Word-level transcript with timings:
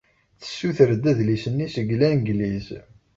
Tessuter-d 0.41 1.03
adlis-nni 1.11 1.67
seg 1.75 1.87
Langliz. 1.99 2.67